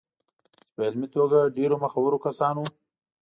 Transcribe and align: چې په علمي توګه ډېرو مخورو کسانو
چې 0.67 0.71
په 0.75 0.81
علمي 0.87 1.07
توګه 1.15 1.39
ډېرو 1.57 1.75
مخورو 1.83 2.17
کسانو 2.25 2.63